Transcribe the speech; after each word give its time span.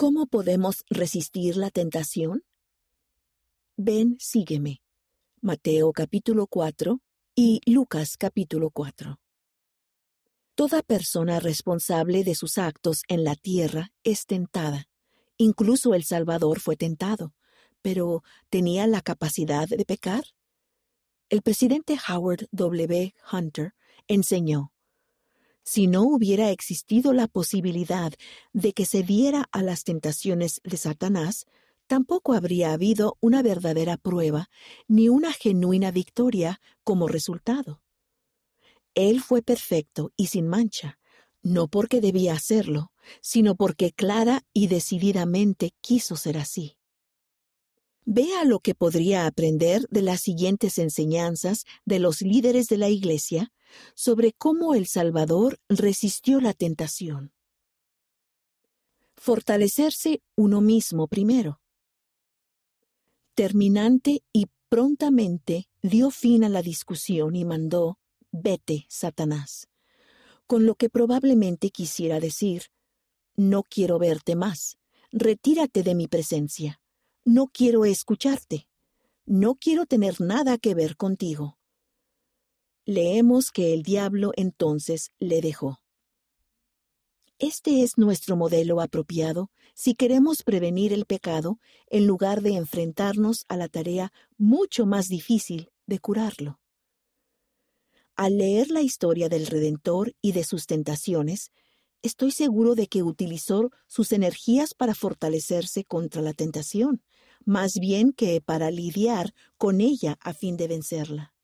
¿Cómo 0.00 0.24
podemos 0.24 0.86
resistir 0.88 1.58
la 1.58 1.68
tentación? 1.68 2.42
Ven, 3.76 4.16
sígueme. 4.18 4.80
Mateo 5.42 5.92
capítulo 5.92 6.46
4 6.46 7.02
y 7.34 7.60
Lucas 7.66 8.16
capítulo 8.16 8.70
4. 8.70 9.20
Toda 10.54 10.80
persona 10.82 11.38
responsable 11.38 12.24
de 12.24 12.34
sus 12.34 12.56
actos 12.56 13.02
en 13.08 13.24
la 13.24 13.34
tierra 13.34 13.92
es 14.02 14.24
tentada. 14.24 14.88
Incluso 15.36 15.92
el 15.92 16.04
Salvador 16.04 16.60
fue 16.60 16.76
tentado, 16.76 17.34
pero 17.82 18.22
¿tenía 18.48 18.86
la 18.86 19.02
capacidad 19.02 19.68
de 19.68 19.84
pecar? 19.84 20.24
El 21.28 21.42
presidente 21.42 21.98
Howard 22.08 22.48
W. 22.52 23.14
Hunter 23.30 23.74
enseñó, 24.08 24.72
si 25.64 25.86
no 25.86 26.02
hubiera 26.02 26.50
existido 26.50 27.12
la 27.12 27.28
posibilidad 27.28 28.12
de 28.52 28.72
que 28.72 28.86
se 28.86 29.02
diera 29.02 29.46
a 29.52 29.62
las 29.62 29.84
tentaciones 29.84 30.60
de 30.64 30.76
Satanás, 30.76 31.46
tampoco 31.86 32.34
habría 32.34 32.72
habido 32.72 33.16
una 33.20 33.42
verdadera 33.42 33.96
prueba 33.96 34.48
ni 34.88 35.08
una 35.08 35.32
genuina 35.32 35.90
victoria 35.90 36.60
como 36.84 37.08
resultado. 37.08 37.82
Él 38.94 39.20
fue 39.20 39.42
perfecto 39.42 40.12
y 40.16 40.28
sin 40.28 40.48
mancha, 40.48 40.98
no 41.42 41.68
porque 41.68 42.00
debía 42.00 42.34
hacerlo, 42.34 42.92
sino 43.20 43.54
porque 43.54 43.92
clara 43.92 44.42
y 44.52 44.66
decididamente 44.66 45.72
quiso 45.80 46.16
ser 46.16 46.38
así. 46.38 46.76
Vea 48.04 48.44
lo 48.44 48.60
que 48.60 48.74
podría 48.74 49.26
aprender 49.26 49.86
de 49.90 50.02
las 50.02 50.20
siguientes 50.20 50.78
enseñanzas 50.78 51.64
de 51.84 51.98
los 51.98 52.22
líderes 52.22 52.66
de 52.66 52.78
la 52.78 52.88
Iglesia 52.88 53.52
sobre 53.94 54.32
cómo 54.32 54.74
el 54.74 54.86
Salvador 54.86 55.60
resistió 55.68 56.40
la 56.40 56.52
tentación. 56.54 57.32
Fortalecerse 59.16 60.22
uno 60.36 60.60
mismo 60.60 61.06
primero. 61.06 61.60
Terminante 63.34 64.22
y 64.32 64.46
prontamente 64.68 65.68
dio 65.82 66.10
fin 66.10 66.44
a 66.44 66.48
la 66.48 66.62
discusión 66.62 67.36
y 67.36 67.44
mandó, 67.44 67.98
vete, 68.32 68.86
Satanás, 68.88 69.68
con 70.46 70.66
lo 70.66 70.74
que 70.74 70.88
probablemente 70.88 71.70
quisiera 71.70 72.20
decir, 72.20 72.64
no 73.36 73.62
quiero 73.62 73.98
verte 73.98 74.36
más, 74.36 74.78
retírate 75.12 75.82
de 75.82 75.94
mi 75.94 76.08
presencia, 76.08 76.80
no 77.24 77.48
quiero 77.48 77.84
escucharte, 77.84 78.68
no 79.26 79.54
quiero 79.54 79.86
tener 79.86 80.20
nada 80.20 80.58
que 80.58 80.74
ver 80.74 80.96
contigo 80.96 81.59
leemos 82.90 83.52
que 83.52 83.72
el 83.72 83.84
diablo 83.84 84.32
entonces 84.34 85.12
le 85.20 85.40
dejó. 85.40 85.78
Este 87.38 87.82
es 87.82 87.96
nuestro 87.96 88.36
modelo 88.36 88.80
apropiado 88.80 89.48
si 89.74 89.94
queremos 89.94 90.42
prevenir 90.42 90.92
el 90.92 91.06
pecado 91.06 91.60
en 91.86 92.08
lugar 92.08 92.42
de 92.42 92.56
enfrentarnos 92.56 93.44
a 93.48 93.56
la 93.56 93.68
tarea 93.68 94.12
mucho 94.36 94.86
más 94.86 95.06
difícil 95.06 95.70
de 95.86 96.00
curarlo. 96.00 96.58
Al 98.16 98.38
leer 98.38 98.70
la 98.70 98.82
historia 98.82 99.28
del 99.28 99.46
Redentor 99.46 100.12
y 100.20 100.32
de 100.32 100.42
sus 100.42 100.66
tentaciones, 100.66 101.52
estoy 102.02 102.32
seguro 102.32 102.74
de 102.74 102.88
que 102.88 103.04
utilizó 103.04 103.70
sus 103.86 104.10
energías 104.10 104.74
para 104.74 104.96
fortalecerse 104.96 105.84
contra 105.84 106.22
la 106.22 106.32
tentación, 106.32 107.04
más 107.44 107.74
bien 107.80 108.12
que 108.12 108.40
para 108.40 108.72
lidiar 108.72 109.32
con 109.56 109.80
ella 109.80 110.18
a 110.20 110.34
fin 110.34 110.56
de 110.56 110.66
vencerla. 110.66 111.34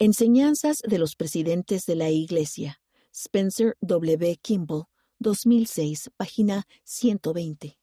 Enseñanzas 0.00 0.78
de 0.86 0.96
los 0.96 1.16
presidentes 1.16 1.84
de 1.84 1.96
la 1.96 2.08
Iglesia. 2.08 2.80
Spencer 3.12 3.76
W. 3.80 4.36
Kimball, 4.36 4.84
2006, 5.18 6.10
página 6.16 6.68
120. 6.84 7.80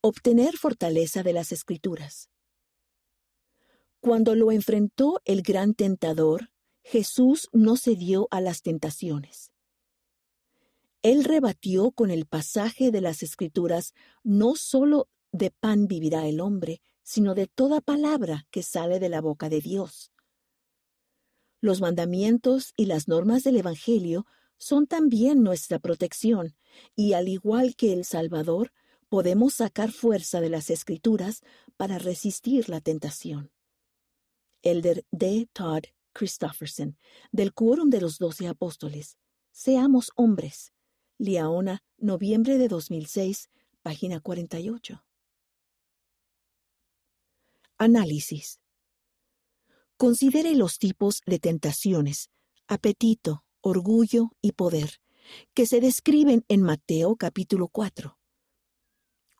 Obtener 0.00 0.56
fortaleza 0.56 1.22
de 1.22 1.34
las 1.34 1.52
Escrituras. 1.52 2.30
Cuando 4.00 4.34
lo 4.34 4.50
enfrentó 4.50 5.20
el 5.26 5.42
gran 5.42 5.74
tentador, 5.74 6.50
Jesús 6.82 7.50
no 7.52 7.76
cedió 7.76 8.26
a 8.30 8.40
las 8.40 8.62
tentaciones. 8.62 9.52
Él 11.02 11.24
rebatió 11.24 11.90
con 11.90 12.10
el 12.10 12.24
pasaje 12.24 12.90
de 12.90 13.02
las 13.02 13.22
Escrituras 13.22 13.92
no 14.22 14.56
sólo 14.56 15.10
de 15.30 15.50
pan 15.50 15.88
vivirá 15.88 16.26
el 16.26 16.40
hombre, 16.40 16.80
sino 17.02 17.34
de 17.34 17.48
toda 17.48 17.82
palabra 17.82 18.46
que 18.50 18.62
sale 18.62 18.98
de 18.98 19.10
la 19.10 19.20
boca 19.20 19.50
de 19.50 19.60
Dios. 19.60 20.10
Los 21.60 21.80
mandamientos 21.80 22.72
y 22.76 22.86
las 22.86 23.08
normas 23.08 23.42
del 23.44 23.56
Evangelio 23.56 24.26
son 24.58 24.86
también 24.86 25.42
nuestra 25.42 25.78
protección, 25.78 26.56
y 26.94 27.12
al 27.12 27.28
igual 27.28 27.76
que 27.76 27.92
el 27.92 28.04
Salvador, 28.04 28.72
podemos 29.08 29.54
sacar 29.54 29.90
fuerza 29.90 30.40
de 30.40 30.50
las 30.50 30.70
Escrituras 30.70 31.42
para 31.76 31.98
resistir 31.98 32.68
la 32.68 32.80
tentación. 32.80 33.50
Elder 34.62 35.04
D. 35.10 35.48
Todd 35.52 35.84
Christofferson, 36.12 36.98
del 37.30 37.54
Quórum 37.54 37.90
de 37.90 38.00
los 38.00 38.18
Doce 38.18 38.48
Apóstoles. 38.48 39.16
Seamos 39.52 40.10
hombres. 40.16 40.72
Liaona, 41.18 41.82
noviembre 41.96 42.58
de 42.58 42.68
2006, 42.68 43.50
página 43.82 44.20
48. 44.20 45.04
Análisis. 47.76 48.60
Considere 49.98 50.54
los 50.54 50.78
tipos 50.78 51.22
de 51.26 51.40
tentaciones, 51.40 52.30
apetito, 52.68 53.42
orgullo 53.60 54.30
y 54.40 54.52
poder, 54.52 55.00
que 55.54 55.66
se 55.66 55.80
describen 55.80 56.44
en 56.46 56.62
Mateo 56.62 57.16
capítulo 57.16 57.66
4. 57.66 58.16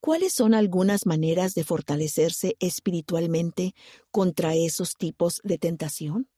¿Cuáles 0.00 0.32
son 0.32 0.54
algunas 0.54 1.04
maneras 1.04 1.52
de 1.52 1.62
fortalecerse 1.62 2.56
espiritualmente 2.58 3.74
contra 4.10 4.54
esos 4.54 4.94
tipos 4.94 5.42
de 5.44 5.58
tentación? 5.58 6.30